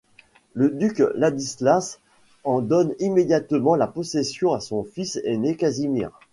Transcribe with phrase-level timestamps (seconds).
[0.55, 1.99] Le duc Ladislas
[2.43, 6.09] en donne immédiatement la possession à son fils ainé Casimir.